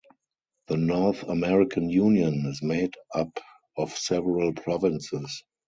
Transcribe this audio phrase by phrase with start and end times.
[0.65, 3.39] The North American Union is made up
[3.77, 5.43] of several provinces.